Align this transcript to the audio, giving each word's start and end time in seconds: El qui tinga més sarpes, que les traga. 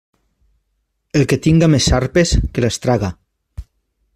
El 1.19 1.27
qui 1.33 1.39
tinga 1.47 1.69
més 1.75 1.91
sarpes, 1.91 2.33
que 2.55 2.65
les 2.67 2.81
traga. 2.87 3.11